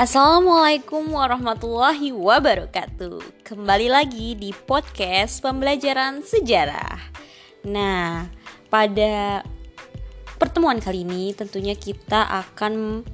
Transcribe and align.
Assalamualaikum 0.00 1.12
warahmatullahi 1.12 2.08
wabarakatuh. 2.08 3.44
Kembali 3.44 3.92
lagi 3.92 4.32
di 4.32 4.48
podcast 4.48 5.44
pembelajaran 5.44 6.24
sejarah. 6.24 6.96
Nah, 7.68 8.24
pada 8.72 9.44
pertemuan 10.40 10.80
kali 10.80 11.04
ini 11.04 11.36
tentunya 11.36 11.76
kita 11.76 12.24
akan 12.32 13.04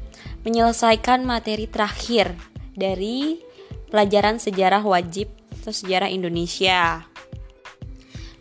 menyelesaikan 0.47 1.27
materi 1.27 1.67
terakhir 1.67 2.39
dari 2.79 3.43
pelajaran 3.91 4.39
sejarah 4.39 4.87
wajib 4.87 5.27
atau 5.59 5.75
sejarah 5.75 6.07
Indonesia. 6.07 7.03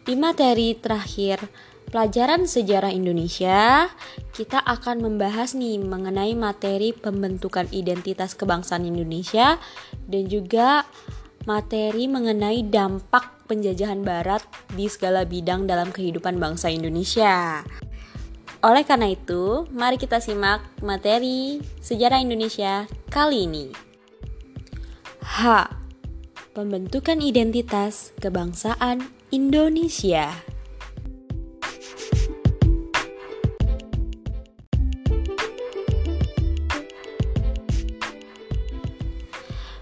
Di 0.05 0.13
materi 0.13 0.77
terakhir 0.77 1.41
pelajaran 1.95 2.43
sejarah 2.43 2.91
Indonesia, 2.91 3.87
kita 4.35 4.59
akan 4.59 4.99
membahas 4.99 5.55
nih 5.55 5.79
mengenai 5.79 6.35
materi 6.35 6.91
pembentukan 6.91 7.71
identitas 7.71 8.35
kebangsaan 8.35 8.83
Indonesia 8.83 9.55
dan 10.03 10.27
juga 10.27 10.83
materi 11.47 12.11
mengenai 12.11 12.67
dampak 12.67 13.47
penjajahan 13.47 14.03
barat 14.03 14.43
di 14.75 14.91
segala 14.91 15.23
bidang 15.23 15.71
dalam 15.71 15.95
kehidupan 15.95 16.35
bangsa 16.35 16.67
Indonesia. 16.67 17.63
Oleh 18.59 18.83
karena 18.83 19.15
itu, 19.15 19.63
mari 19.71 19.95
kita 19.95 20.19
simak 20.19 20.67
materi 20.83 21.63
sejarah 21.79 22.19
Indonesia 22.19 22.91
kali 23.07 23.47
ini. 23.47 23.71
H. 25.23 25.71
Pembentukan 26.51 27.23
identitas 27.23 28.11
kebangsaan 28.19 28.99
Indonesia. 29.31 30.54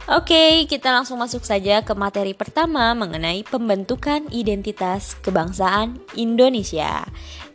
Oke, 0.03 0.67
kita 0.67 0.91
langsung 0.91 1.15
masuk 1.15 1.47
saja 1.47 1.79
ke 1.79 1.95
materi 1.95 2.35
pertama 2.35 2.91
mengenai 2.91 3.39
pembentukan 3.47 4.27
identitas 4.35 5.15
kebangsaan 5.23 5.95
Indonesia. 6.19 7.07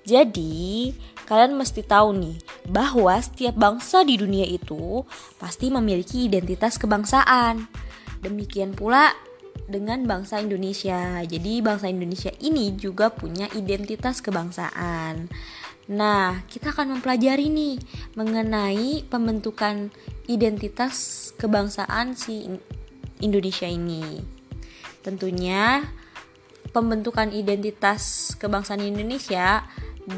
Jadi, 0.09 0.97
kalian 1.29 1.61
mesti 1.61 1.85
tahu 1.85 2.17
nih 2.17 2.41
bahwa 2.73 3.13
setiap 3.21 3.53
bangsa 3.53 4.01
di 4.01 4.17
dunia 4.17 4.49
itu 4.49 5.05
pasti 5.37 5.69
memiliki 5.69 6.25
identitas 6.25 6.81
kebangsaan. 6.81 7.69
Demikian 8.25 8.73
pula 8.73 9.13
dengan 9.69 10.09
bangsa 10.09 10.41
Indonesia. 10.41 11.21
Jadi 11.29 11.61
bangsa 11.61 11.93
Indonesia 11.93 12.33
ini 12.41 12.73
juga 12.81 13.13
punya 13.13 13.45
identitas 13.53 14.25
kebangsaan. 14.25 15.29
Nah, 15.89 16.45
kita 16.45 16.77
akan 16.77 17.01
mempelajari 17.01 17.49
nih 17.49 17.81
mengenai 18.13 19.09
pembentukan 19.09 19.89
identitas 20.29 21.31
kebangsaan 21.41 22.13
si 22.13 22.45
Indonesia 23.25 23.65
ini. 23.65 24.21
Tentunya 25.01 25.81
pembentukan 26.77 27.33
identitas 27.33 28.37
kebangsaan 28.37 28.85
Indonesia 28.85 29.65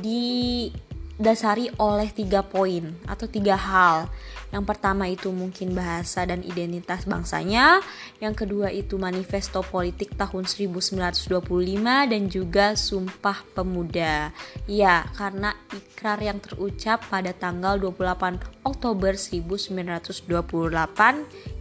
didasari 0.03 1.71
oleh 1.79 2.11
tiga 2.11 2.43
poin 2.43 2.91
atau 3.07 3.31
tiga 3.31 3.55
hal 3.55 4.11
yang 4.51 4.67
pertama 4.67 5.07
itu 5.07 5.31
mungkin 5.31 5.79
bahasa 5.79 6.27
dan 6.27 6.43
identitas 6.43 7.07
bangsanya, 7.07 7.79
yang 8.19 8.35
kedua 8.35 8.75
itu 8.75 8.99
manifesto 8.99 9.63
politik 9.63 10.19
tahun 10.19 10.51
1925 10.51 12.11
dan 12.11 12.23
juga 12.27 12.75
Sumpah 12.75 13.47
Pemuda. 13.55 14.35
Ya, 14.67 15.07
karena 15.15 15.55
ikrar 15.71 16.19
yang 16.19 16.43
terucap 16.43 17.07
pada 17.07 17.31
tanggal 17.31 17.79
28 17.79 18.67
Oktober 18.67 19.15
1928 19.15 20.19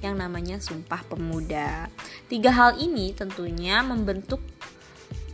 yang 0.01 0.17
namanya 0.17 0.57
Sumpah 0.57 1.05
Pemuda. 1.05 1.93
Tiga 2.25 2.49
hal 2.49 2.81
ini 2.81 3.13
tentunya 3.13 3.85
membentuk 3.85 4.41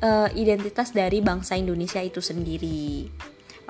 uh, 0.04 0.28
identitas 0.36 0.92
dari 0.92 1.24
bangsa 1.24 1.56
Indonesia 1.56 2.04
itu 2.04 2.20
sendiri. 2.20 3.08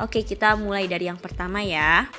Oke, 0.01 0.25
kita 0.27 0.59
mulai 0.59 0.91
dari 0.91 1.07
yang 1.07 1.21
pertama 1.21 1.63
ya. 1.63 2.11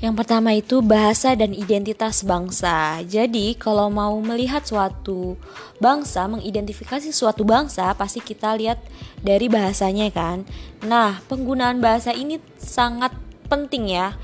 Yang 0.00 0.14
pertama 0.24 0.56
itu 0.56 0.80
bahasa 0.80 1.36
dan 1.36 1.52
identitas 1.52 2.24
bangsa. 2.24 3.04
Jadi, 3.04 3.52
kalau 3.60 3.92
mau 3.92 4.16
melihat 4.24 4.64
suatu 4.64 5.36
bangsa, 5.76 6.24
mengidentifikasi 6.24 7.12
suatu 7.12 7.44
bangsa, 7.44 7.92
pasti 7.92 8.24
kita 8.24 8.56
lihat 8.56 8.80
dari 9.20 9.52
bahasanya 9.52 10.08
kan. 10.08 10.48
Nah, 10.88 11.20
penggunaan 11.28 11.84
bahasa 11.84 12.16
ini 12.16 12.40
sangat 12.56 13.12
penting 13.52 13.92
ya 13.92 14.16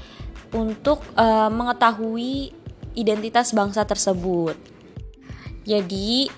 untuk 0.57 1.05
uh, 1.13 1.53
mengetahui 1.53 2.57
identitas 2.97 3.53
bangsa 3.53 3.85
tersebut. 3.85 4.57
Jadi, 5.69 6.33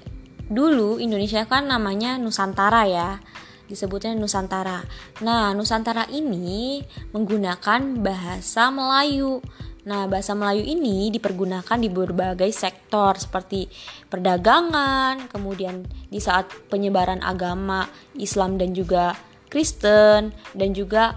dulu 0.51 0.99
Indonesia 0.99 1.47
kan 1.47 1.71
namanya 1.71 2.19
Nusantara 2.19 2.91
ya 2.91 3.23
disebutnya 3.69 4.17
Nusantara. 4.17 4.83
Nah, 5.21 5.53
Nusantara 5.53 6.09
ini 6.09 6.81
menggunakan 7.13 8.01
bahasa 8.01 8.73
Melayu. 8.73 9.45
Nah, 9.85 10.05
bahasa 10.05 10.33
Melayu 10.37 10.65
ini 10.65 11.13
dipergunakan 11.13 11.79
di 11.81 11.89
berbagai 11.89 12.51
sektor 12.53 13.17
seperti 13.17 13.69
perdagangan, 14.09 15.29
kemudian 15.29 15.85
di 16.09 16.21
saat 16.21 16.49
penyebaran 16.73 17.21
agama 17.21 17.89
Islam 18.17 18.57
dan 18.57 18.73
juga 18.77 19.17
Kristen 19.49 20.37
dan 20.53 20.71
juga 20.77 21.17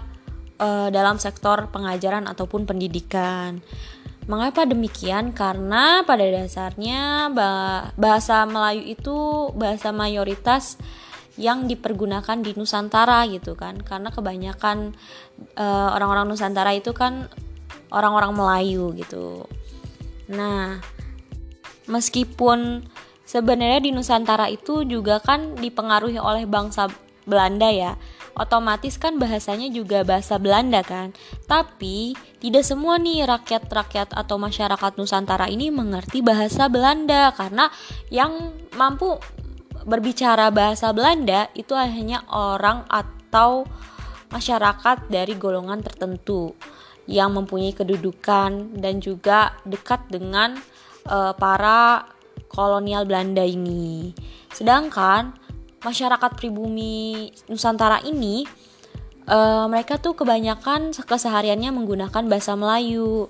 uh, 0.56 0.88
dalam 0.88 1.20
sektor 1.20 1.68
pengajaran 1.68 2.24
ataupun 2.24 2.64
pendidikan. 2.64 3.60
Mengapa 4.24 4.62
demikian? 4.62 5.34
Karena 5.34 6.06
pada 6.06 6.22
dasarnya 6.22 7.26
bahasa 7.98 8.46
Melayu 8.46 8.94
itu 8.94 9.50
bahasa 9.58 9.90
mayoritas 9.90 10.78
yang 11.40 11.64
dipergunakan 11.64 12.44
di 12.44 12.52
Nusantara 12.56 13.24
gitu 13.28 13.56
kan. 13.56 13.80
Karena 13.80 14.12
kebanyakan 14.12 14.92
eh, 15.56 15.88
orang-orang 15.96 16.28
Nusantara 16.28 16.72
itu 16.76 16.92
kan 16.92 17.28
orang-orang 17.92 18.32
Melayu 18.32 18.92
gitu. 18.96 19.46
Nah 20.32 20.80
meskipun 21.88 22.86
sebenarnya 23.26 23.80
di 23.84 23.90
Nusantara 23.90 24.48
itu 24.48 24.84
juga 24.84 25.20
kan 25.20 25.56
dipengaruhi 25.56 26.20
oleh 26.20 26.48
bangsa 26.48 26.88
Belanda 27.22 27.70
ya 27.70 27.94
otomatis 28.36 28.96
kan 28.96 29.20
bahasanya 29.20 29.68
juga 29.68 30.04
bahasa 30.04 30.40
Belanda 30.40 30.80
kan. 30.80 31.12
Tapi 31.44 32.16
tidak 32.40 32.64
semua 32.64 32.96
nih 32.96 33.28
rakyat-rakyat 33.28 34.16
atau 34.16 34.36
masyarakat 34.40 34.92
Nusantara 34.96 35.46
ini 35.48 35.68
mengerti 35.68 36.24
bahasa 36.24 36.66
Belanda 36.72 37.32
karena 37.36 37.68
yang 38.08 38.56
mampu 38.76 39.20
berbicara 39.82 40.48
bahasa 40.54 40.90
Belanda 40.94 41.50
itu 41.54 41.74
hanya 41.74 42.22
orang 42.30 42.86
atau 42.86 43.66
masyarakat 44.32 45.12
dari 45.12 45.36
golongan 45.36 45.84
tertentu 45.84 46.56
yang 47.10 47.34
mempunyai 47.34 47.74
kedudukan 47.74 48.78
dan 48.78 49.02
juga 49.02 49.58
dekat 49.66 50.06
dengan 50.08 50.54
uh, 51.10 51.34
para 51.34 52.06
kolonial 52.48 53.04
Belanda 53.04 53.42
ini. 53.42 54.14
Sedangkan 54.54 55.34
masyarakat 55.82 56.38
pribumi 56.38 57.28
Nusantara 57.50 58.00
ini 58.06 58.46
uh, 59.26 59.66
mereka 59.66 59.98
tuh 59.98 60.14
kebanyakan 60.14 60.94
kesehariannya 60.94 61.74
menggunakan 61.74 62.24
bahasa 62.30 62.54
Melayu. 62.54 63.28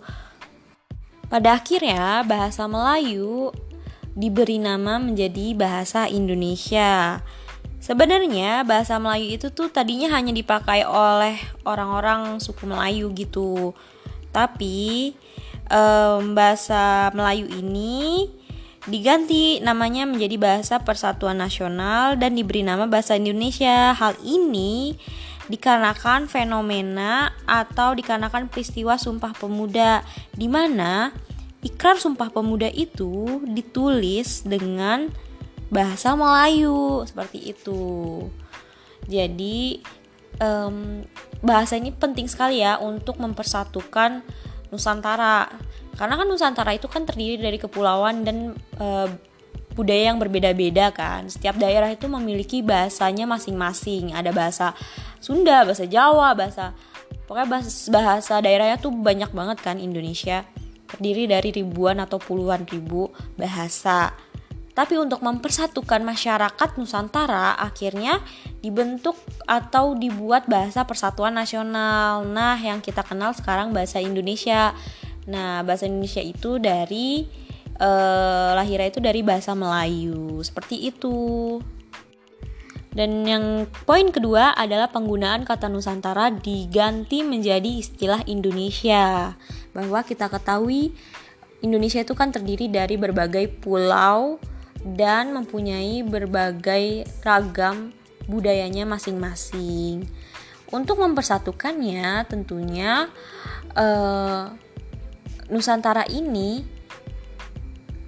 Pada 1.32 1.56
akhirnya 1.56 2.20
bahasa 2.28 2.68
Melayu 2.68 3.56
diberi 4.12 4.60
nama 4.60 5.00
menjadi 5.00 5.56
bahasa 5.56 6.08
Indonesia. 6.08 7.20
Sebenarnya 7.82 8.62
bahasa 8.62 8.94
Melayu 9.02 9.34
itu 9.34 9.50
tuh 9.50 9.66
tadinya 9.66 10.14
hanya 10.14 10.30
dipakai 10.30 10.86
oleh 10.86 11.34
orang-orang 11.66 12.38
suku 12.38 12.70
Melayu 12.70 13.10
gitu. 13.10 13.74
Tapi 14.30 15.12
um, 15.66 16.32
bahasa 16.32 17.10
Melayu 17.10 17.50
ini 17.50 18.30
diganti 18.86 19.58
namanya 19.62 20.06
menjadi 20.06 20.36
bahasa 20.38 20.78
Persatuan 20.82 21.38
Nasional 21.38 22.14
dan 22.18 22.38
diberi 22.38 22.62
nama 22.62 22.86
bahasa 22.86 23.18
Indonesia. 23.18 23.90
Hal 23.98 24.14
ini 24.22 24.94
dikarenakan 25.50 26.30
fenomena 26.30 27.34
atau 27.50 27.98
dikarenakan 27.98 28.46
peristiwa 28.46 28.94
Sumpah 28.94 29.34
Pemuda 29.34 30.06
di 30.38 30.46
mana 30.46 31.10
Ikrar 31.62 31.94
Sumpah 31.94 32.34
Pemuda 32.34 32.66
itu 32.74 33.42
ditulis 33.46 34.42
dengan 34.42 35.06
bahasa 35.70 36.12
Melayu 36.18 37.06
seperti 37.06 37.54
itu. 37.54 38.26
Jadi 39.06 39.78
um, 40.42 41.06
bahasa 41.38 41.78
ini 41.78 41.94
penting 41.94 42.26
sekali 42.26 42.60
ya 42.60 42.82
untuk 42.82 43.22
mempersatukan 43.22 44.26
Nusantara. 44.74 45.48
Karena 45.94 46.18
kan 46.18 46.26
Nusantara 46.26 46.74
itu 46.74 46.90
kan 46.90 47.06
terdiri 47.06 47.38
dari 47.38 47.58
kepulauan 47.62 48.26
dan 48.26 48.58
uh, 48.82 49.06
budaya 49.72 50.12
yang 50.12 50.18
berbeda-beda 50.18 50.92
kan. 50.92 51.30
Setiap 51.30 51.56
daerah 51.56 51.88
itu 51.94 52.10
memiliki 52.10 52.60
bahasanya 52.60 53.24
masing-masing. 53.24 54.12
Ada 54.12 54.34
bahasa 54.34 54.66
Sunda, 55.22 55.64
bahasa 55.64 55.86
Jawa, 55.86 56.34
bahasa 56.34 56.74
pokoknya 57.30 57.48
bahasa, 57.48 57.70
bahasa 57.88 58.34
daerahnya 58.42 58.76
tuh 58.82 58.92
banyak 58.92 59.30
banget 59.32 59.58
kan 59.62 59.76
Indonesia. 59.80 60.44
Terdiri 60.92 61.24
dari 61.24 61.50
ribuan 61.50 61.98
atau 62.04 62.20
puluhan 62.20 62.68
ribu 62.68 63.08
bahasa. 63.40 64.12
Tapi 64.72 64.96
untuk 64.96 65.20
mempersatukan 65.20 66.00
masyarakat 66.00 66.80
Nusantara 66.80 67.52
akhirnya 67.60 68.24
dibentuk 68.64 69.20
atau 69.44 69.92
dibuat 69.92 70.48
bahasa 70.48 70.88
Persatuan 70.88 71.36
Nasional. 71.36 72.24
Nah, 72.24 72.56
yang 72.56 72.80
kita 72.80 73.04
kenal 73.04 73.36
sekarang 73.36 73.76
bahasa 73.76 74.00
Indonesia. 74.00 74.72
Nah, 75.28 75.60
bahasa 75.60 75.84
Indonesia 75.84 76.24
itu 76.24 76.56
dari 76.56 77.28
eh, 77.76 78.50
lahirnya 78.56 78.88
itu 78.88 79.00
dari 79.04 79.20
bahasa 79.20 79.52
Melayu. 79.52 80.40
Seperti 80.40 80.88
itu. 80.88 81.60
Dan 82.92 83.24
yang 83.24 83.64
poin 83.88 84.12
kedua 84.12 84.52
adalah 84.52 84.92
penggunaan 84.92 85.48
kata 85.48 85.72
Nusantara 85.72 86.28
diganti 86.28 87.24
menjadi 87.24 87.80
istilah 87.80 88.20
Indonesia. 88.28 89.32
Bahwa 89.72 90.04
kita 90.04 90.28
ketahui 90.28 90.92
Indonesia 91.64 92.04
itu 92.04 92.12
kan 92.12 92.28
terdiri 92.28 92.68
dari 92.68 93.00
berbagai 93.00 93.48
pulau, 93.64 94.36
dan 94.82 95.30
mempunyai 95.30 96.02
berbagai 96.02 97.06
ragam 97.22 97.94
budayanya 98.26 98.82
masing-masing. 98.82 100.06
Untuk 100.74 100.98
mempersatukannya, 100.98 102.26
tentunya 102.26 103.06
uh, 103.78 104.50
Nusantara 105.52 106.02
ini 106.10 106.64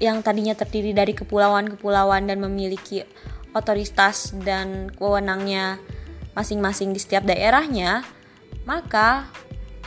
yang 0.03 0.25
tadinya 0.25 0.59
terdiri 0.59 0.91
dari 0.91 1.15
kepulauan-kepulauan 1.15 2.27
dan 2.27 2.43
memiliki 2.43 3.07
otoritas 3.55 4.35
dan 4.43 4.91
wewenangnya 4.99 5.79
masing-masing 6.35 6.91
di 6.91 7.01
setiap 7.01 7.23
daerahnya, 7.25 8.03
maka 8.67 9.31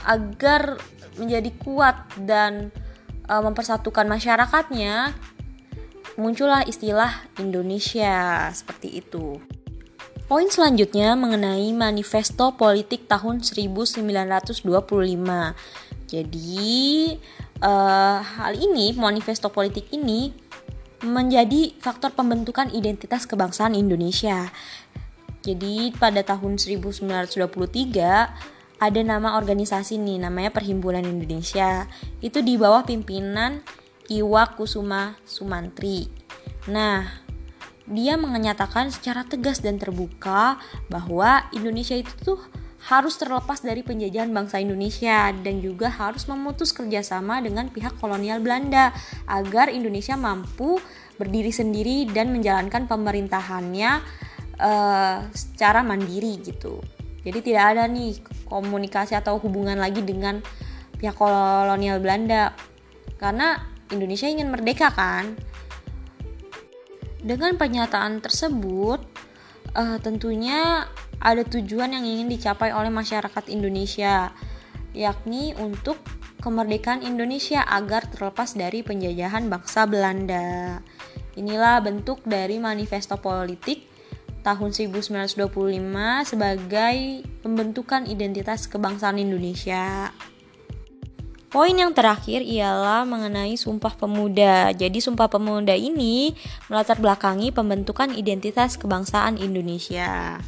agar 0.08 0.80
menjadi 1.20 1.52
kuat 1.60 2.08
dan 2.24 2.72
uh, 3.28 3.44
mempersatukan 3.44 4.08
masyarakatnya, 4.08 5.12
muncullah 6.16 6.64
istilah 6.64 7.28
Indonesia 7.38 8.48
seperti 8.56 9.04
itu. 9.04 9.38
Poin 10.28 10.48
selanjutnya 10.52 11.16
mengenai 11.16 11.72
manifesto 11.72 12.52
politik 12.56 13.08
tahun 13.08 13.44
1925. 13.44 14.68
Jadi 16.08 16.76
uh, 17.64 18.20
hal 18.20 18.54
ini, 18.60 18.92
manifesto 18.96 19.48
politik 19.48 19.88
ini 19.96 20.47
menjadi 21.06 21.78
faktor 21.78 22.18
pembentukan 22.18 22.74
identitas 22.74 23.30
kebangsaan 23.30 23.78
Indonesia. 23.78 24.50
Jadi 25.46 25.94
pada 25.96 26.26
tahun 26.26 26.58
1923 26.58 28.58
ada 28.78 29.02
nama 29.02 29.38
organisasi 29.38 29.98
nih 29.98 30.22
namanya 30.22 30.54
Perhimpunan 30.54 31.06
Indonesia. 31.06 31.90
Itu 32.22 32.46
di 32.46 32.58
bawah 32.58 32.86
pimpinan 32.86 33.62
Iwa 34.10 34.54
Kusuma 34.54 35.18
Sumantri. 35.26 36.10
Nah, 36.70 37.26
dia 37.88 38.20
menyatakan 38.20 38.92
secara 38.92 39.24
tegas 39.24 39.64
dan 39.64 39.80
terbuka 39.80 40.60
bahwa 40.92 41.48
Indonesia 41.56 41.96
itu 41.96 42.12
tuh 42.20 42.40
harus 42.88 43.20
terlepas 43.20 43.60
dari 43.60 43.84
penjajahan 43.84 44.32
bangsa 44.32 44.64
Indonesia 44.64 45.36
dan 45.36 45.60
juga 45.60 45.92
harus 45.92 46.24
memutus 46.32 46.72
kerjasama 46.72 47.44
dengan 47.44 47.68
pihak 47.68 48.00
kolonial 48.00 48.40
Belanda 48.40 48.96
agar 49.28 49.68
Indonesia 49.68 50.16
mampu 50.16 50.80
berdiri 51.20 51.52
sendiri 51.52 52.08
dan 52.08 52.32
menjalankan 52.32 52.88
pemerintahannya 52.88 53.92
uh, 54.64 55.20
secara 55.36 55.84
mandiri 55.84 56.40
gitu. 56.40 56.80
Jadi 57.28 57.52
tidak 57.52 57.76
ada 57.76 57.84
nih 57.92 58.24
komunikasi 58.48 59.20
atau 59.20 59.36
hubungan 59.44 59.76
lagi 59.76 60.00
dengan 60.00 60.40
pihak 60.96 61.20
kolonial 61.20 62.00
Belanda 62.00 62.56
karena 63.20 63.68
Indonesia 63.92 64.32
ingin 64.32 64.48
merdeka 64.48 64.96
kan? 64.96 65.36
Dengan 67.20 67.60
pernyataan 67.60 68.24
tersebut, 68.24 69.04
uh, 69.76 70.00
tentunya 70.00 70.88
ada 71.22 71.42
tujuan 71.44 71.94
yang 71.94 72.06
ingin 72.06 72.30
dicapai 72.30 72.74
oleh 72.74 72.94
masyarakat 72.94 73.50
Indonesia, 73.50 74.32
yakni 74.94 75.58
untuk 75.58 75.98
kemerdekaan 76.42 77.02
Indonesia 77.02 77.66
agar 77.66 78.08
terlepas 78.08 78.54
dari 78.54 78.86
penjajahan 78.86 79.50
bangsa 79.50 79.90
Belanda. 79.90 80.80
Inilah 81.38 81.82
bentuk 81.82 82.26
dari 82.26 82.58
manifesto 82.58 83.18
politik 83.18 83.86
tahun 84.42 84.72
1925 84.72 85.44
sebagai 86.24 86.98
pembentukan 87.44 88.08
identitas 88.08 88.66
kebangsaan 88.66 89.20
Indonesia. 89.20 90.10
Poin 91.48 91.72
yang 91.72 91.96
terakhir 91.96 92.44
ialah 92.44 93.08
mengenai 93.08 93.56
Sumpah 93.56 93.96
Pemuda. 93.96 94.76
Jadi 94.76 95.00
Sumpah 95.00 95.32
Pemuda 95.32 95.74
ini 95.76 96.36
melatar 96.68 97.00
belakangi 97.00 97.56
pembentukan 97.56 98.12
identitas 98.12 98.76
kebangsaan 98.76 99.40
Indonesia. 99.40 100.44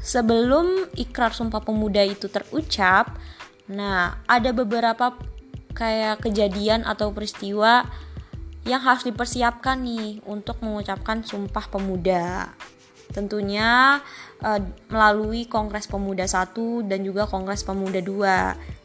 Sebelum 0.00 0.88
ikrar 0.96 1.36
Sumpah 1.36 1.60
Pemuda 1.60 2.00
itu 2.00 2.26
terucap, 2.32 3.20
nah 3.68 4.16
ada 4.24 4.50
beberapa 4.56 5.12
kayak 5.76 6.24
kejadian 6.24 6.88
atau 6.88 7.12
peristiwa 7.12 7.84
yang 8.64 8.80
harus 8.80 9.04
dipersiapkan 9.04 9.80
nih 9.80 10.24
untuk 10.24 10.60
mengucapkan 10.64 11.20
Sumpah 11.24 11.68
Pemuda. 11.68 12.52
Tentunya 13.12 14.00
uh, 14.40 14.60
melalui 14.88 15.44
Kongres 15.44 15.90
Pemuda 15.90 16.24
1 16.24 16.88
dan 16.88 17.04
juga 17.04 17.26
Kongres 17.26 17.66
Pemuda 17.66 18.00
2 18.00 18.80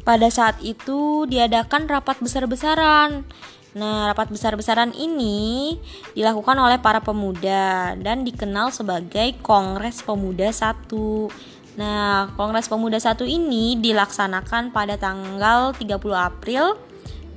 pada 0.00 0.28
saat 0.32 0.56
itu 0.64 1.28
diadakan 1.28 1.86
rapat 1.86 2.18
besar-besaran. 2.24 3.24
Nah, 3.70 4.10
rapat 4.10 4.34
besar-besaran 4.34 4.90
ini 4.98 5.78
dilakukan 6.18 6.58
oleh 6.58 6.82
para 6.82 6.98
pemuda 6.98 7.94
dan 7.94 8.26
dikenal 8.26 8.74
sebagai 8.74 9.38
Kongres 9.46 10.02
Pemuda 10.02 10.50
1. 10.50 10.90
Nah, 11.78 12.34
Kongres 12.34 12.66
Pemuda 12.66 12.98
1 12.98 13.22
ini 13.30 13.78
dilaksanakan 13.78 14.74
pada 14.74 14.98
tanggal 14.98 15.70
30 15.78 15.86
April 16.18 16.74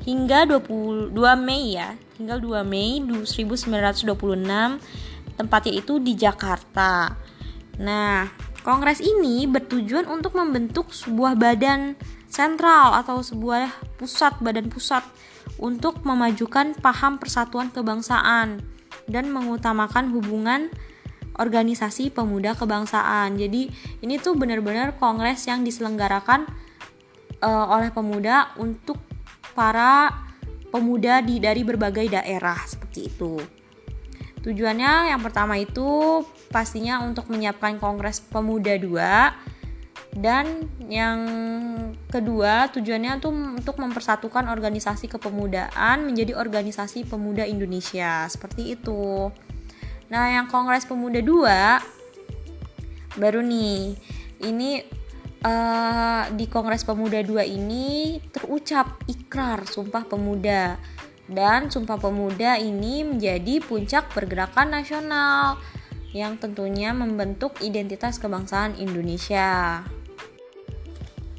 hingga 0.10 0.50
22 0.50 1.14
Mei 1.38 1.78
ya, 1.78 1.94
hingga 2.18 2.42
2 2.42 2.66
Mei 2.66 2.98
1926 2.98 4.10
tempatnya 5.38 5.74
itu 5.74 6.02
di 6.02 6.18
Jakarta. 6.18 7.14
Nah, 7.78 8.30
kongres 8.62 9.02
ini 9.02 9.50
bertujuan 9.50 10.06
untuk 10.10 10.38
membentuk 10.38 10.94
sebuah 10.94 11.38
badan 11.38 11.98
sentral 12.30 12.98
atau 12.98 13.22
sebuah 13.22 13.70
pusat 13.98 14.38
badan 14.42 14.70
pusat 14.70 15.06
untuk 15.64 16.04
memajukan 16.04 16.76
paham 16.76 17.16
persatuan 17.16 17.72
kebangsaan 17.72 18.60
dan 19.08 19.26
mengutamakan 19.32 20.12
hubungan 20.12 20.68
organisasi 21.40 22.12
pemuda 22.12 22.52
kebangsaan. 22.54 23.40
Jadi 23.40 23.72
ini 24.04 24.20
tuh 24.20 24.36
benar-benar 24.36 25.00
kongres 25.00 25.48
yang 25.48 25.64
diselenggarakan 25.64 26.46
uh, 27.40 27.66
oleh 27.72 27.90
pemuda 27.96 28.52
untuk 28.60 29.00
para 29.56 30.12
pemuda 30.68 31.24
di 31.24 31.40
dari 31.40 31.64
berbagai 31.64 32.12
daerah 32.12 32.60
seperti 32.68 33.08
itu. 33.08 33.40
Tujuannya 34.44 35.16
yang 35.16 35.24
pertama 35.24 35.56
itu 35.56 36.20
pastinya 36.52 37.00
untuk 37.00 37.32
menyiapkan 37.32 37.80
Kongres 37.80 38.20
Pemuda 38.20 38.76
2 38.76 39.53
dan 40.14 40.70
yang 40.86 41.26
kedua 42.06 42.70
tujuannya 42.70 43.18
tuh 43.18 43.34
untuk 43.34 43.82
mempersatukan 43.82 44.46
organisasi 44.46 45.10
kepemudaan 45.10 46.06
menjadi 46.06 46.38
organisasi 46.38 47.10
pemuda 47.10 47.50
Indonesia. 47.50 48.30
Seperti 48.30 48.78
itu. 48.78 49.34
Nah 50.14 50.30
yang 50.30 50.46
Kongres 50.46 50.86
Pemuda 50.86 51.18
2 51.18 53.18
baru 53.18 53.42
nih. 53.42 53.98
Ini 54.44 54.72
uh, 55.42 56.30
di 56.30 56.46
Kongres 56.46 56.86
Pemuda 56.86 57.26
2 57.26 57.50
ini 57.50 58.22
terucap 58.30 59.02
ikrar 59.10 59.66
Sumpah 59.66 60.06
Pemuda. 60.06 60.78
Dan 61.26 61.74
Sumpah 61.74 61.98
Pemuda 61.98 62.62
ini 62.62 63.02
menjadi 63.02 63.66
puncak 63.66 64.14
pergerakan 64.14 64.78
nasional 64.78 65.58
yang 66.14 66.38
tentunya 66.38 66.94
membentuk 66.94 67.58
identitas 67.66 68.22
kebangsaan 68.22 68.78
Indonesia. 68.78 69.82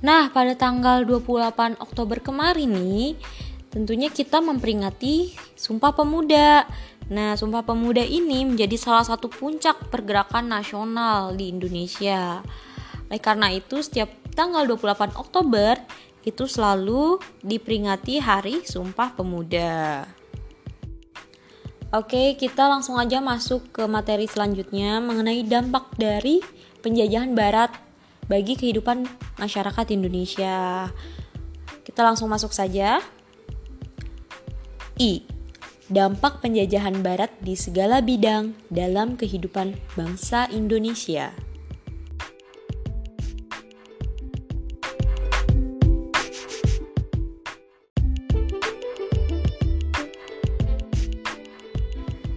Nah, 0.05 0.29
pada 0.29 0.53
tanggal 0.53 1.01
28 1.09 1.81
Oktober 1.81 2.21
kemarin 2.21 2.77
nih, 2.77 3.17
tentunya 3.73 4.13
kita 4.13 4.45
memperingati 4.45 5.33
Sumpah 5.57 5.97
Pemuda. 5.97 6.69
Nah, 7.09 7.33
Sumpah 7.41 7.65
Pemuda 7.65 8.05
ini 8.05 8.45
menjadi 8.45 8.77
salah 8.77 9.09
satu 9.09 9.33
puncak 9.33 9.89
pergerakan 9.89 10.53
nasional 10.53 11.33
di 11.33 11.49
Indonesia. 11.49 12.45
Oleh 13.09 13.21
karena 13.25 13.49
itu, 13.49 13.81
setiap 13.81 14.13
tanggal 14.37 14.69
28 14.69 15.17
Oktober 15.17 15.81
itu 16.21 16.45
selalu 16.45 17.17
diperingati 17.41 18.21
Hari 18.21 18.61
Sumpah 18.69 19.17
Pemuda. 19.17 20.05
Oke, 21.97 22.37
kita 22.37 22.69
langsung 22.69 23.01
aja 23.01 23.25
masuk 23.25 23.73
ke 23.73 23.89
materi 23.89 24.29
selanjutnya 24.29 25.01
mengenai 25.01 25.41
dampak 25.49 25.97
dari 25.97 26.45
penjajahan 26.85 27.33
barat 27.33 27.84
bagi 28.27 28.57
kehidupan 28.57 29.05
masyarakat 29.37 29.87
Indonesia. 29.93 30.89
Kita 31.85 32.01
langsung 32.01 32.33
masuk 32.33 32.51
saja. 32.51 33.05
I. 34.97 35.27
Dampak 35.85 36.41
penjajahan 36.41 37.05
barat 37.05 37.29
di 37.45 37.53
segala 37.61 38.01
bidang 38.01 38.57
dalam 38.73 39.21
kehidupan 39.21 39.77
bangsa 39.93 40.49
Indonesia. 40.49 41.44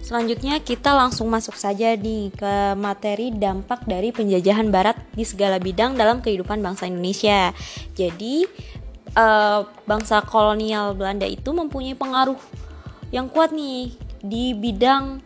Selanjutnya 0.08 0.64
kita 0.64 0.96
langsung 0.96 1.28
masuk 1.28 1.60
saja 1.60 1.92
nih 2.00 2.32
ke 2.32 2.80
materi 2.80 3.28
dampak 3.28 3.84
dari 3.84 4.16
penjajahan 4.16 4.72
barat 4.72 4.96
di 5.12 5.28
segala 5.28 5.60
bidang 5.60 6.00
dalam 6.00 6.24
kehidupan 6.24 6.64
bangsa 6.64 6.88
Indonesia. 6.88 7.52
Jadi 7.92 8.48
uh, 9.20 9.68
bangsa 9.84 10.24
kolonial 10.24 10.96
Belanda 10.96 11.28
itu 11.28 11.52
mempunyai 11.52 11.92
pengaruh 12.00 12.40
yang 13.12 13.28
kuat 13.28 13.52
nih 13.52 14.00
di 14.24 14.56
bidang 14.56 15.20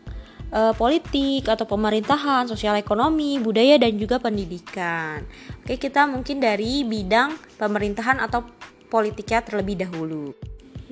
uh, 0.50 0.73
politik 0.73 1.45
atau 1.45 1.69
pemerintahan, 1.69 2.50
sosial 2.50 2.73
ekonomi, 2.73 3.38
budaya 3.38 3.77
dan 3.77 3.93
juga 4.01 4.17
pendidikan. 4.17 5.21
Oke, 5.61 5.77
kita 5.77 6.09
mungkin 6.09 6.41
dari 6.41 6.81
bidang 6.81 7.38
pemerintahan 7.61 8.17
atau 8.17 8.50
politiknya 8.89 9.45
terlebih 9.45 9.77
dahulu. 9.85 10.33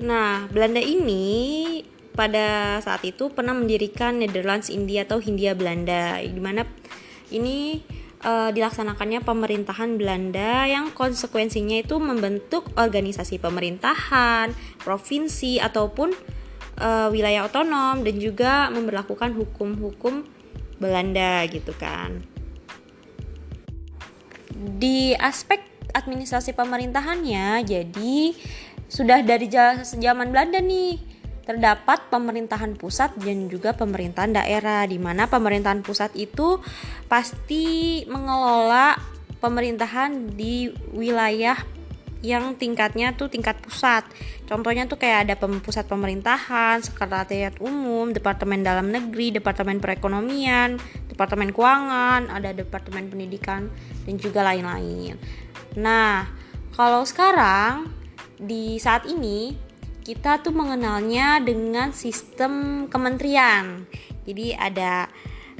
Nah, 0.00 0.46
Belanda 0.48 0.80
ini 0.80 1.79
pada 2.14 2.78
saat 2.82 3.02
itu 3.06 3.30
pernah 3.30 3.54
mendirikan 3.54 4.18
Netherlands 4.18 4.68
India 4.68 5.06
atau 5.06 5.22
Hindia 5.22 5.54
Belanda 5.54 6.18
di 6.18 6.40
mana 6.42 6.66
ini 7.30 7.80
uh, 8.24 8.50
dilaksanakannya 8.50 9.22
pemerintahan 9.24 9.96
Belanda 9.96 10.66
yang 10.66 10.92
konsekuensinya 10.92 11.80
itu 11.80 11.96
membentuk 12.02 12.68
organisasi 12.76 13.40
pemerintahan, 13.40 14.52
provinsi 14.82 15.62
ataupun 15.62 16.12
uh, 16.80 17.08
wilayah 17.08 17.46
otonom 17.46 18.02
dan 18.02 18.16
juga 18.18 18.68
memperlakukan 18.72 19.36
hukum-hukum 19.36 20.26
Belanda 20.80 21.44
gitu 21.48 21.72
kan. 21.76 22.24
Di 24.50 25.16
aspek 25.16 25.62
administrasi 25.90 26.54
pemerintahannya 26.54 27.64
jadi 27.64 28.16
sudah 28.90 29.22
dari 29.22 29.46
zaman 29.86 30.34
Belanda 30.34 30.58
nih 30.58 31.09
terdapat 31.50 32.06
pemerintahan 32.14 32.78
pusat 32.78 33.10
dan 33.18 33.50
juga 33.50 33.74
pemerintahan 33.74 34.38
daerah 34.38 34.86
di 34.86 35.02
mana 35.02 35.26
pemerintahan 35.26 35.82
pusat 35.82 36.14
itu 36.14 36.62
pasti 37.10 38.06
mengelola 38.06 38.94
pemerintahan 39.42 40.30
di 40.38 40.70
wilayah 40.94 41.58
yang 42.22 42.54
tingkatnya 42.54 43.16
tuh 43.18 43.26
tingkat 43.26 43.58
pusat. 43.58 44.06
Contohnya 44.46 44.86
tuh 44.86 45.00
kayak 45.00 45.26
ada 45.26 45.34
pusat 45.58 45.90
pemerintahan, 45.90 46.84
sekretariat 46.86 47.56
umum, 47.58 48.14
departemen 48.14 48.62
dalam 48.62 48.92
negeri, 48.92 49.34
departemen 49.34 49.82
perekonomian, 49.82 50.78
departemen 51.10 51.50
keuangan, 51.50 52.30
ada 52.30 52.54
departemen 52.54 53.10
pendidikan 53.10 53.66
dan 54.06 54.14
juga 54.20 54.46
lain-lain. 54.46 55.18
Nah, 55.80 56.28
kalau 56.76 57.02
sekarang 57.02 57.90
di 58.36 58.76
saat 58.76 59.08
ini 59.08 59.69
kita 60.00 60.40
tuh 60.40 60.52
mengenalnya 60.56 61.38
dengan 61.44 61.92
sistem 61.92 62.84
kementerian. 62.88 63.84
Jadi 64.24 64.56
ada 64.56 65.08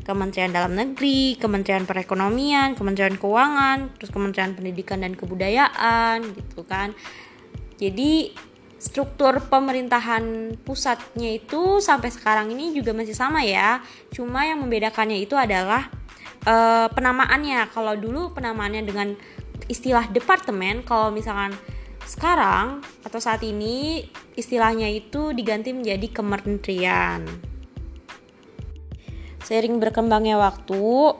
Kementerian 0.01 0.51
Dalam 0.51 0.75
Negeri, 0.75 1.37
Kementerian 1.37 1.85
Perekonomian, 1.85 2.73
Kementerian 2.75 3.21
Keuangan, 3.21 3.95
terus 4.01 4.11
Kementerian 4.11 4.57
Pendidikan 4.57 5.05
dan 5.05 5.13
Kebudayaan 5.13 6.25
gitu 6.35 6.65
kan. 6.65 6.97
Jadi 7.77 8.33
struktur 8.81 9.45
pemerintahan 9.45 10.57
pusatnya 10.65 11.37
itu 11.37 11.85
sampai 11.85 12.09
sekarang 12.09 12.49
ini 12.49 12.73
juga 12.73 12.97
masih 12.97 13.13
sama 13.13 13.45
ya. 13.45 13.85
Cuma 14.09 14.49
yang 14.49 14.65
membedakannya 14.65 15.21
itu 15.21 15.37
adalah 15.37 15.93
uh, 16.49 16.89
penamaannya. 16.89 17.69
Kalau 17.71 17.93
dulu 17.95 18.33
penamaannya 18.33 18.83
dengan 18.89 19.13
istilah 19.69 20.09
departemen, 20.09 20.81
kalau 20.83 21.13
misalkan 21.13 21.53
sekarang 22.05 22.85
atau 23.05 23.21
saat 23.21 23.41
ini 23.45 24.05
istilahnya 24.37 24.89
itu 24.89 25.33
diganti 25.37 25.73
menjadi 25.75 26.07
kementerian. 26.11 27.25
Seiring 29.45 29.83
berkembangnya 29.83 30.39
waktu, 30.39 31.17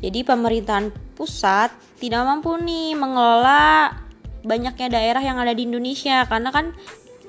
jadi 0.00 0.24
pemerintahan 0.24 0.92
pusat 1.16 1.72
tidak 1.96 2.22
mampu 2.24 2.56
nih 2.60 2.92
mengelola 2.94 3.96
banyaknya 4.46 4.92
daerah 4.92 5.22
yang 5.24 5.40
ada 5.42 5.56
di 5.56 5.66
Indonesia 5.66 6.22
karena 6.28 6.54
kan 6.54 6.76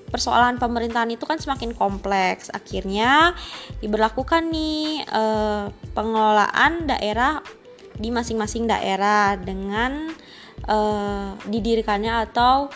persoalan 0.07 0.55
pemerintahan 0.61 1.11
itu 1.11 1.27
kan 1.27 1.39
semakin 1.39 1.75
kompleks. 1.75 2.51
Akhirnya 2.51 3.35
diberlakukan 3.83 4.47
nih 4.51 5.03
eh, 5.03 5.65
pengelolaan 5.91 6.87
daerah 6.87 7.43
di 7.97 8.13
masing-masing 8.13 8.69
daerah 8.69 9.35
dengan 9.35 10.11
eh, 10.67 11.29
didirikannya 11.47 12.13
atau 12.29 12.71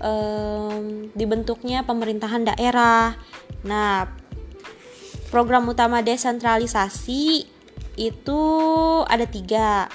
um, 0.00 1.08
dibentuknya 1.12 1.82
pemerintahan 1.86 2.48
daerah. 2.54 3.16
Nah, 3.64 4.08
program 5.32 5.66
utama 5.68 6.04
desentralisasi 6.04 7.46
itu 7.94 8.40
ada 9.06 9.26
tiga. 9.26 9.88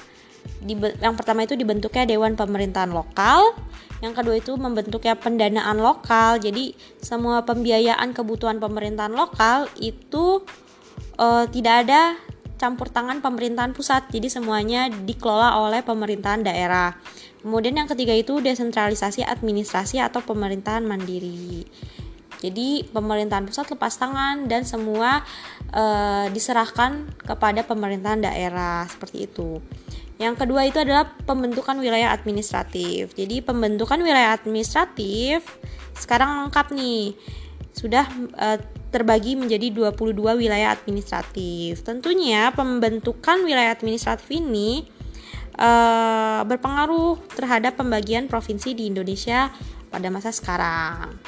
Yang 1.00 1.15
pertama 1.15 1.48
itu 1.48 1.55
dibentuknya 1.55 2.03
Dewan 2.03 2.36
Pemerintahan 2.36 2.91
Lokal, 2.91 3.55
yang 4.00 4.15
kedua 4.15 4.39
itu 4.39 4.55
membentuknya 4.55 5.15
pendanaan 5.19 5.79
lokal. 5.79 6.39
Jadi 6.39 6.75
semua 7.03 7.43
pembiayaan 7.43 8.15
kebutuhan 8.15 8.60
pemerintahan 8.63 9.12
lokal 9.12 9.67
itu 9.79 10.43
uh, 11.19 11.46
tidak 11.51 11.88
ada 11.88 12.15
campur 12.55 12.88
tangan 12.88 13.19
pemerintahan 13.19 13.75
pusat. 13.75 14.08
Jadi 14.08 14.31
semuanya 14.31 14.88
dikelola 14.88 15.60
oleh 15.60 15.84
pemerintahan 15.84 16.48
daerah. 16.48 16.96
Kemudian 17.39 17.79
yang 17.79 17.88
ketiga 17.88 18.12
itu 18.12 18.43
desentralisasi 18.43 19.24
administrasi 19.24 20.03
atau 20.03 20.19
pemerintahan 20.19 20.84
mandiri. 20.84 21.63
Jadi 22.39 22.88
pemerintahan 22.88 23.43
pusat 23.43 23.67
lepas 23.75 24.00
tangan 24.00 24.48
dan 24.48 24.63
semua 24.63 25.24
e, 25.72 25.84
diserahkan 26.31 27.08
kepada 27.27 27.67
pemerintahan 27.67 28.24
daerah 28.24 28.88
seperti 28.88 29.27
itu. 29.27 29.60
Yang 30.19 30.43
kedua 30.43 30.67
itu 30.67 30.79
adalah 30.79 31.15
pembentukan 31.27 31.79
wilayah 31.79 32.12
administratif. 32.15 33.12
Jadi 33.15 33.43
pembentukan 33.43 34.00
wilayah 34.00 34.36
administratif 34.36 35.43
sekarang 35.96 36.48
lengkap 36.48 36.72
nih. 36.75 37.15
Sudah 37.75 38.08
e, 38.36 38.48
terbagi 38.91 39.36
menjadi 39.36 39.72
22 39.72 40.15
wilayah 40.39 40.72
administratif. 40.72 41.84
Tentunya 41.84 42.55
pembentukan 42.55 43.43
wilayah 43.43 43.75
administratif 43.75 44.27
ini 44.31 44.99
uh, 45.60 46.42
berpengaruh 46.48 47.20
terhadap 47.36 47.75
pembagian 47.75 48.32
provinsi 48.32 48.74
di 48.74 48.88
Indonesia 48.88 49.51
pada 49.92 50.08
masa 50.08 50.32
sekarang. 50.32 51.20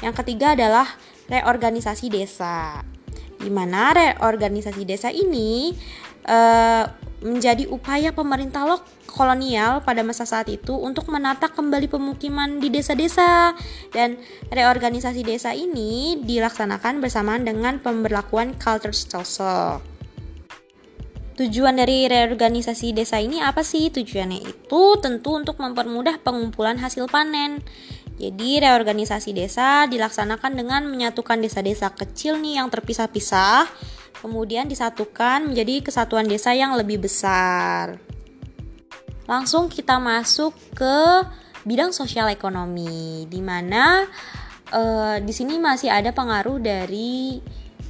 Yang 0.00 0.14
ketiga 0.22 0.54
adalah 0.54 0.86
reorganisasi 1.26 2.08
desa, 2.08 2.82
di 3.38 3.50
mana 3.50 3.90
reorganisasi 3.92 4.82
desa 4.86 5.10
ini 5.10 5.74
uh, 6.30 6.84
menjadi 7.22 7.70
upaya 7.70 8.10
pemerintah 8.10 8.66
lok 8.66 8.82
kolonial 9.06 9.84
pada 9.86 10.02
masa 10.02 10.26
saat 10.26 10.50
itu 10.50 10.74
untuk 10.74 11.06
menata 11.06 11.46
kembali 11.46 11.86
pemukiman 11.86 12.58
di 12.58 12.72
desa-desa 12.72 13.54
dan 13.94 14.18
reorganisasi 14.50 15.22
desa 15.22 15.54
ini 15.54 16.18
dilaksanakan 16.24 16.98
bersamaan 16.98 17.46
dengan 17.46 17.78
pemberlakuan 17.78 18.58
culture 18.58 18.96
social. 18.96 19.91
Tujuan 21.32 21.80
dari 21.80 22.04
reorganisasi 22.04 22.92
desa 22.92 23.16
ini 23.16 23.40
apa 23.40 23.64
sih? 23.64 23.88
Tujuannya 23.88 24.44
itu 24.44 24.82
tentu 25.00 25.32
untuk 25.32 25.56
mempermudah 25.56 26.20
pengumpulan 26.20 26.76
hasil 26.76 27.08
panen. 27.08 27.64
Jadi 28.20 28.60
reorganisasi 28.60 29.32
desa 29.32 29.88
dilaksanakan 29.88 30.52
dengan 30.52 30.84
menyatukan 30.84 31.40
desa-desa 31.40 31.88
kecil 31.96 32.36
nih 32.36 32.60
yang 32.60 32.68
terpisah-pisah, 32.68 33.64
kemudian 34.20 34.68
disatukan 34.68 35.48
menjadi 35.48 35.80
kesatuan 35.80 36.28
desa 36.28 36.52
yang 36.52 36.76
lebih 36.76 37.00
besar. 37.00 37.96
Langsung 39.24 39.72
kita 39.72 39.96
masuk 39.96 40.52
ke 40.76 41.24
bidang 41.64 41.96
sosial 41.96 42.28
ekonomi, 42.28 43.24
di 43.26 43.40
mana 43.40 44.04
uh, 44.70 45.16
di 45.16 45.32
sini 45.32 45.56
masih 45.56 45.88
ada 45.88 46.12
pengaruh 46.12 46.60
dari 46.60 47.40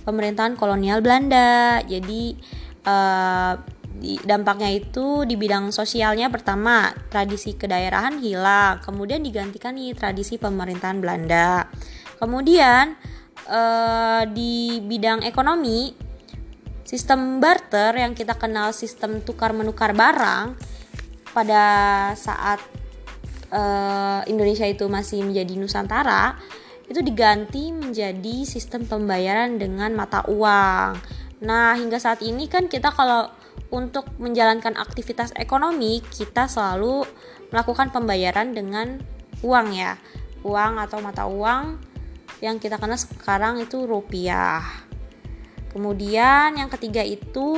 pemerintahan 0.07 0.55
kolonial 0.55 1.03
Belanda. 1.03 1.83
Jadi 1.83 2.39
uh, 2.87 3.55
dampaknya 4.27 4.73
itu 4.75 5.23
di 5.29 5.39
bidang 5.39 5.71
sosialnya 5.71 6.27
pertama 6.27 6.91
tradisi 7.07 7.55
kedaerahan 7.55 8.19
hilang 8.19 8.83
kemudian 8.83 9.23
digantikan 9.23 9.79
nih 9.79 9.95
tradisi 9.95 10.43
pemerintahan 10.43 10.99
Belanda 10.99 11.71
kemudian 12.19 12.99
uh, 13.47 14.27
di 14.27 14.83
bidang 14.83 15.23
ekonomi 15.23 15.95
sistem 16.83 17.39
barter 17.39 17.95
yang 17.95 18.13
kita 18.13 18.35
kenal 18.35 18.75
sistem 18.75 19.23
tukar 19.23 19.55
menukar 19.55 19.95
barang 19.95 20.59
pada 21.33 21.65
saat 22.19 22.61
uh, 23.55 24.21
Indonesia 24.27 24.67
itu 24.67 24.91
masih 24.91 25.25
menjadi 25.25 25.57
Nusantara 25.57 26.37
itu 26.93 27.01
diganti 27.01 27.73
menjadi 27.73 28.45
sistem 28.45 28.85
pembayaran 28.85 29.57
dengan 29.57 29.97
mata 29.97 30.29
uang. 30.29 31.01
Nah, 31.43 31.75
hingga 31.75 31.99
saat 31.99 32.23
ini 32.23 32.47
kan 32.47 32.71
kita 32.71 32.95
kalau 32.95 33.27
untuk 33.75 34.07
menjalankan 34.23 34.79
aktivitas 34.79 35.35
ekonomi, 35.35 35.99
kita 36.15 36.47
selalu 36.47 37.03
melakukan 37.51 37.91
pembayaran 37.91 38.55
dengan 38.55 39.03
uang 39.43 39.69
ya. 39.75 39.99
Uang 40.47 40.79
atau 40.79 40.99
mata 41.03 41.27
uang 41.27 41.79
yang 42.39 42.63
kita 42.63 42.79
kenal 42.79 42.99
sekarang 42.99 43.59
itu 43.59 43.83
rupiah. 43.87 44.63
Kemudian 45.75 46.59
yang 46.59 46.71
ketiga 46.71 47.03
itu 47.03 47.49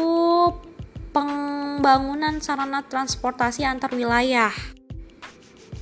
pembangunan 1.12 2.40
sarana 2.40 2.84
transportasi 2.86 3.66
antar 3.68 3.92
wilayah. 3.92 4.52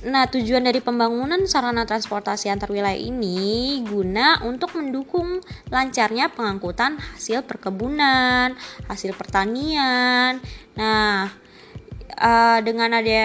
Nah, 0.03 0.27
tujuan 0.27 0.67
dari 0.67 0.83
pembangunan 0.83 1.39
sarana 1.47 1.87
transportasi 1.87 2.51
antar 2.51 2.67
wilayah 2.67 2.99
ini 2.99 3.79
guna 3.87 4.43
untuk 4.43 4.75
mendukung 4.75 5.39
lancarnya 5.71 6.27
pengangkutan 6.27 6.99
hasil 6.99 7.47
perkebunan, 7.47 8.51
hasil 8.91 9.15
pertanian. 9.15 10.43
Nah, 10.75 11.31
uh, 12.19 12.59
dengan 12.59 12.99
ada 12.99 13.23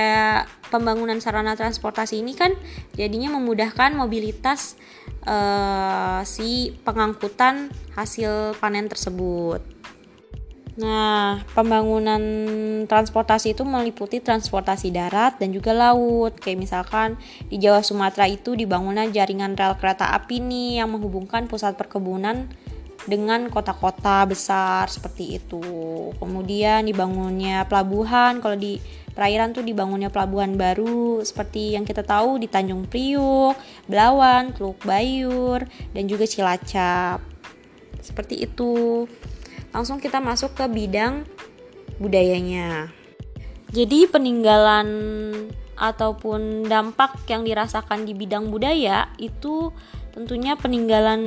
pembangunan 0.70 1.18
sarana 1.18 1.58
transportasi 1.58 2.22
ini 2.22 2.38
kan 2.38 2.54
jadinya 2.94 3.34
memudahkan 3.34 3.98
mobilitas 3.98 4.78
uh, 5.26 6.22
si 6.22 6.78
pengangkutan 6.86 7.74
hasil 7.98 8.54
panen 8.62 8.86
tersebut. 8.86 9.77
Nah, 10.78 11.42
pembangunan 11.58 12.22
transportasi 12.86 13.50
itu 13.58 13.66
meliputi 13.66 14.22
transportasi 14.22 14.94
darat 14.94 15.34
dan 15.42 15.50
juga 15.50 15.74
laut. 15.74 16.38
Kayak 16.38 16.58
misalkan 16.62 17.08
di 17.50 17.58
Jawa 17.58 17.82
Sumatera 17.82 18.30
itu 18.30 18.54
dibangunnya 18.54 19.10
jaringan 19.10 19.58
rel 19.58 19.74
kereta 19.74 20.14
api 20.14 20.38
nih 20.38 20.78
yang 20.78 20.94
menghubungkan 20.94 21.50
pusat 21.50 21.74
perkebunan 21.74 22.46
dengan 23.10 23.50
kota-kota 23.50 24.22
besar 24.30 24.86
seperti 24.86 25.42
itu. 25.42 25.62
Kemudian 26.14 26.86
dibangunnya 26.86 27.66
pelabuhan, 27.66 28.38
kalau 28.38 28.54
di 28.54 28.78
perairan 29.18 29.50
tuh 29.50 29.66
dibangunnya 29.66 30.14
pelabuhan 30.14 30.54
baru 30.54 31.26
seperti 31.26 31.74
yang 31.74 31.82
kita 31.82 32.06
tahu 32.06 32.38
di 32.38 32.46
Tanjung 32.46 32.86
Priuk, 32.86 33.58
Belawan, 33.90 34.54
Teluk 34.54 34.78
Bayur, 34.86 35.66
dan 35.90 36.06
juga 36.06 36.22
Cilacap. 36.22 37.18
Seperti 37.98 38.46
itu 38.46 39.04
langsung 39.78 40.02
kita 40.02 40.18
masuk 40.18 40.58
ke 40.58 40.66
bidang 40.66 41.22
budayanya. 42.02 42.90
Jadi 43.70 44.10
peninggalan 44.10 44.88
ataupun 45.78 46.66
dampak 46.66 47.22
yang 47.30 47.46
dirasakan 47.46 48.02
di 48.02 48.10
bidang 48.10 48.50
budaya 48.50 49.06
itu 49.22 49.70
tentunya 50.10 50.58
peninggalan 50.58 51.22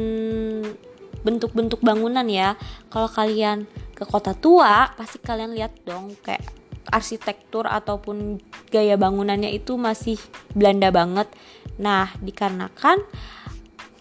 bentuk-bentuk 1.24 1.80
bangunan 1.80 2.28
ya. 2.28 2.60
Kalau 2.92 3.08
kalian 3.08 3.72
ke 3.96 4.04
kota 4.04 4.36
tua, 4.36 4.92
pasti 5.00 5.24
kalian 5.24 5.56
lihat 5.56 5.72
dong 5.88 6.12
kayak 6.20 6.44
arsitektur 6.92 7.72
ataupun 7.72 8.44
gaya 8.68 9.00
bangunannya 9.00 9.48
itu 9.48 9.80
masih 9.80 10.20
Belanda 10.52 10.92
banget. 10.92 11.32
Nah, 11.80 12.12
dikarenakan 12.20 13.00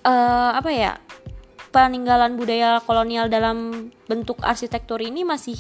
uh, 0.03 0.59
apa 0.59 0.71
ya? 0.75 0.99
Peninggalan 1.71 2.35
budaya 2.35 2.83
kolonial 2.83 3.31
dalam 3.31 3.91
bentuk 4.11 4.43
arsitektur 4.43 4.99
ini 5.03 5.23
masih 5.23 5.57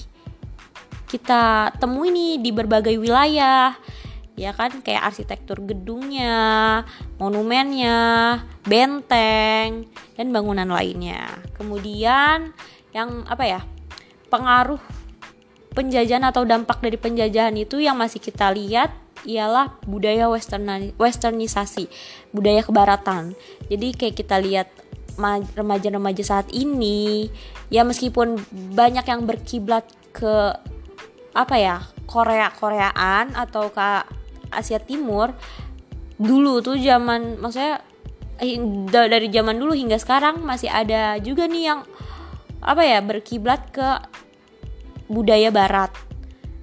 kita 1.10 1.74
temui 1.78 2.14
nih 2.14 2.38
di 2.38 2.50
berbagai 2.54 2.94
wilayah 2.98 3.74
ya 4.40 4.56
kan 4.56 4.80
kayak 4.80 5.12
arsitektur 5.12 5.60
gedungnya, 5.60 6.80
monumennya, 7.20 8.40
benteng 8.64 9.84
dan 10.16 10.26
bangunan 10.32 10.64
lainnya. 10.64 11.28
Kemudian 11.60 12.56
yang 12.96 13.28
apa 13.28 13.44
ya? 13.44 13.60
pengaruh 14.30 14.78
penjajahan 15.74 16.22
atau 16.22 16.46
dampak 16.46 16.78
dari 16.78 16.94
penjajahan 16.94 17.50
itu 17.58 17.82
yang 17.82 17.98
masih 17.98 18.22
kita 18.22 18.46
lihat 18.54 18.94
ialah 19.26 19.76
budaya 19.84 20.30
westernisasi, 20.96 21.90
budaya 22.32 22.62
kebaratan. 22.64 23.34
Jadi 23.68 23.88
kayak 23.92 24.16
kita 24.16 24.38
lihat 24.40 24.70
remaja-remaja 25.54 26.22
saat 26.22 26.48
ini 26.54 27.30
ya 27.72 27.82
meskipun 27.86 28.38
banyak 28.74 29.04
yang 29.04 29.26
berkiblat 29.26 29.86
ke 30.14 30.54
apa 31.34 31.56
ya 31.58 31.76
Korea 32.06 32.50
Koreaan 32.50 33.34
atau 33.34 33.70
ke 33.70 34.04
Asia 34.50 34.82
Timur 34.82 35.30
dulu 36.20 36.60
tuh 36.60 36.76
zaman 36.76 37.38
maksudnya 37.40 37.80
eh, 38.42 38.58
dari 38.90 39.28
zaman 39.30 39.56
dulu 39.56 39.72
hingga 39.76 39.96
sekarang 39.96 40.42
masih 40.42 40.68
ada 40.68 41.16
juga 41.22 41.46
nih 41.46 41.64
yang 41.70 41.80
apa 42.60 42.82
ya 42.84 43.00
berkiblat 43.00 43.72
ke 43.72 43.88
budaya 45.08 45.48
barat. 45.50 45.92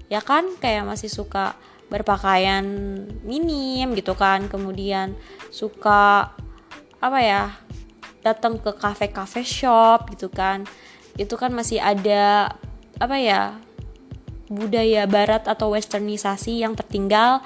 Ya 0.07 0.23
kan? 0.23 0.47
Kayak 0.61 0.87
masih 0.87 1.11
suka 1.11 1.57
berpakaian 1.87 2.63
minim 3.23 3.95
gitu 3.95 4.11
kan 4.11 4.51
kemudian 4.51 5.15
suka 5.55 6.35
apa 6.99 7.19
ya 7.23 7.55
datang 8.33 8.59
ke 8.59 8.75
kafe-kafe 8.75 9.41
shop 9.47 10.11
gitu 10.11 10.27
kan 10.27 10.67
itu 11.17 11.33
kan 11.33 11.49
masih 11.49 11.81
ada 11.81 12.53
apa 12.99 13.17
ya 13.17 13.41
budaya 14.47 15.03
barat 15.07 15.43
atau 15.47 15.75
westernisasi 15.75 16.63
yang 16.63 16.73
tertinggal 16.75 17.43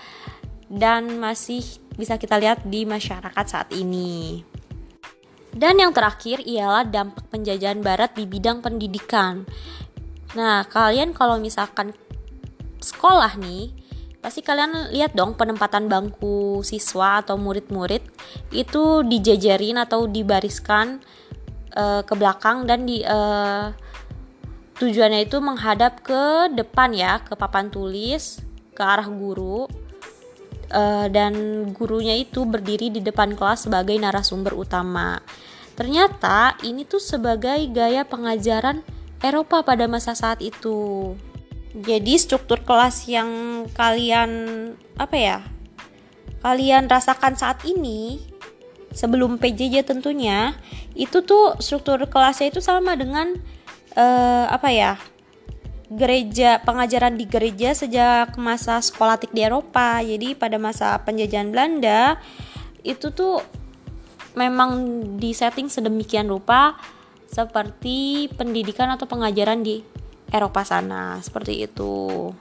dan 0.71 1.17
masih 1.17 1.65
bisa 1.97 2.15
kita 2.15 2.39
lihat 2.39 2.63
di 2.63 2.87
masyarakat 2.87 3.45
saat 3.45 3.69
ini. 3.75 4.45
Dan 5.51 5.83
yang 5.83 5.91
terakhir 5.91 6.39
ialah 6.47 6.87
dampak 6.87 7.27
penjajahan 7.27 7.83
barat 7.83 8.15
di 8.15 8.23
bidang 8.23 8.63
pendidikan. 8.63 9.43
Nah, 10.31 10.63
kalian 10.63 11.11
kalau 11.11 11.35
misalkan 11.43 11.91
sekolah 12.79 13.35
nih, 13.35 13.75
pasti 14.21 14.45
kalian 14.45 14.93
lihat 14.93 15.17
dong 15.17 15.34
penempatan 15.34 15.89
bangku 15.89 16.62
siswa 16.62 17.25
atau 17.25 17.36
murid-murid. 17.41 18.05
Itu 18.53 19.01
dijajarin 19.01 19.81
atau 19.81 20.05
dibariskan 20.05 21.01
uh, 21.73 22.05
ke 22.05 22.13
belakang 22.13 22.69
dan 22.69 22.86
di 22.86 23.01
uh, 23.01 23.73
tujuannya 24.77 25.25
itu 25.25 25.41
menghadap 25.41 26.05
ke 26.05 26.53
depan 26.53 26.93
ya 26.93 27.21
ke 27.25 27.34
papan 27.34 27.73
tulis 27.73 28.39
ke 28.77 28.81
arah 28.86 29.10
guru. 29.10 29.65
Uh, 30.71 31.12
dan 31.12 31.67
gurunya 31.75 32.15
itu 32.15 32.47
berdiri 32.47 32.88
di 32.88 33.03
depan 33.03 33.36
kelas 33.36 33.67
sebagai 33.67 33.91
narasumber 33.99 34.55
utama. 34.55 35.19
Ternyata 35.75 36.55
ini 36.63 36.88
tuh 36.88 37.03
sebagai 37.03 37.60
gaya 37.75 38.07
pengajaran 38.07 38.79
Eropa 39.19 39.67
pada 39.67 39.86
masa 39.91 40.15
saat 40.15 40.39
itu 40.39 41.12
jadi 41.71 42.13
struktur 42.19 42.60
kelas 42.62 43.07
yang 43.07 43.29
kalian 43.71 44.31
apa 44.99 45.15
ya 45.15 45.38
kalian 46.43 46.89
rasakan 46.89 47.38
saat 47.38 47.63
ini 47.63 48.19
sebelum 48.91 49.39
PJJ 49.39 49.88
tentunya 49.88 50.57
itu 50.97 51.23
tuh 51.23 51.55
struktur 51.63 52.03
kelasnya 52.12 52.51
itu 52.51 52.60
sama 52.60 52.99
dengan 52.99 53.39
uh, 53.95 54.45
apa 54.51 54.69
ya 54.73 54.91
gereja 55.91 56.63
pengajaran 56.63 57.19
di 57.19 57.27
gereja 57.27 57.75
sejak 57.75 58.39
masa 58.39 58.79
skolatik 58.79 59.36
di 59.36 59.43
Eropa. 59.43 59.99
Jadi 59.99 60.39
pada 60.39 60.55
masa 60.55 60.95
penjajahan 61.03 61.51
Belanda 61.51 62.15
itu 62.88 63.12
tuh 63.12 63.43
memang 64.39 65.03
disetting 65.19 65.67
sedemikian 65.67 66.31
rupa 66.31 66.79
seperti 67.27 68.31
pendidikan 68.39 68.88
atau 68.91 69.03
pengajaran 69.03 69.63
di 69.63 69.84
Eropa 70.31 70.63
sana 70.63 71.19
seperti 71.19 71.67
itu. 71.67 72.31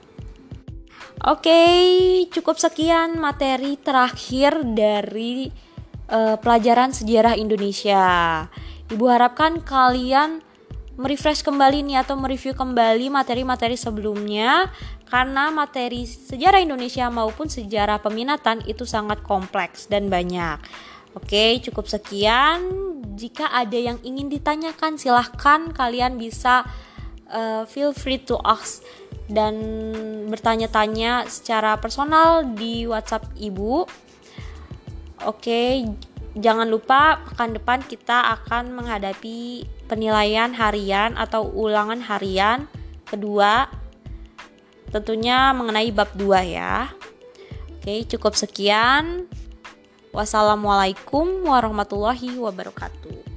Oke, 1.21 1.61
cukup 2.33 2.57
sekian 2.57 3.21
materi 3.21 3.77
terakhir 3.77 4.65
dari 4.65 5.53
uh, 6.09 6.33
pelajaran 6.41 6.89
sejarah 6.97 7.37
Indonesia. 7.37 8.47
Ibu 8.89 9.05
harapkan 9.05 9.61
kalian 9.61 10.41
merefresh 10.97 11.45
kembali 11.45 11.85
nih 11.85 12.01
atau 12.01 12.17
mereview 12.17 12.57
kembali 12.57 13.13
materi-materi 13.13 13.77
sebelumnya 13.77 14.73
karena 15.07 15.53
materi 15.53 16.07
sejarah 16.07 16.63
Indonesia 16.63 17.05
maupun 17.13 17.51
sejarah 17.51 17.99
peminatan 17.99 18.63
itu 18.65 18.87
sangat 18.87 19.21
kompleks 19.21 19.85
dan 19.91 20.07
banyak. 20.07 20.57
Oke, 21.11 21.59
cukup 21.59 21.91
sekian. 21.91 22.63
Jika 23.19 23.51
ada 23.51 23.75
yang 23.75 23.99
ingin 24.01 24.31
ditanyakan, 24.31 24.95
silahkan 24.95 25.75
kalian 25.75 26.15
bisa 26.15 26.63
uh, 27.31 27.63
feel 27.65 27.95
free 27.95 28.19
to 28.19 28.37
ask 28.43 28.83
dan 29.31 29.55
bertanya-tanya 30.27 31.25
secara 31.31 31.79
personal 31.79 32.43
di 32.43 32.83
WhatsApp 32.85 33.31
Ibu. 33.39 33.87
Oke, 35.25 35.87
jangan 36.35 36.67
lupa 36.67 37.23
pekan 37.31 37.55
depan 37.55 37.79
kita 37.87 38.35
akan 38.39 38.75
menghadapi 38.75 39.63
penilaian 39.87 40.51
harian 40.55 41.15
atau 41.15 41.47
ulangan 41.47 41.99
harian 42.03 42.67
kedua 43.07 43.67
tentunya 44.91 45.55
mengenai 45.55 45.91
bab 45.95 46.11
2 46.19 46.51
ya. 46.51 46.91
Oke, 47.79 48.05
cukup 48.11 48.35
sekian. 48.35 49.25
Wassalamualaikum 50.11 51.47
warahmatullahi 51.47 52.35
wabarakatuh. 52.35 53.30